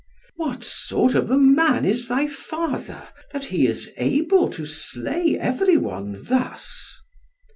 [0.35, 3.03] "What sort of a man is thy father,
[3.33, 6.99] that he is able to slay every one thus?"